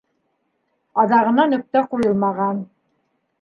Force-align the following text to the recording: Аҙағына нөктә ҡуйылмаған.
Аҙағына 1.03 1.45
нөктә 1.51 1.85
ҡуйылмаған. 1.93 2.65